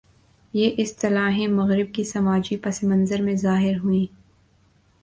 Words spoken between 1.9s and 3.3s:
کے سماجی پس منظر